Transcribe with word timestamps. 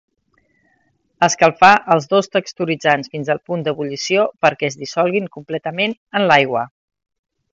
Escalfar 1.27 1.69
els 1.95 2.07
dos 2.13 2.29
texturitzants 2.37 3.11
fins 3.15 3.29
al 3.33 3.41
punt 3.49 3.67
d'ebullició 3.67 4.25
perquè 4.47 4.69
es 4.73 4.79
dissolguin 4.85 5.31
completament 5.39 5.97
en 6.21 6.27
l'aigua. 6.33 6.65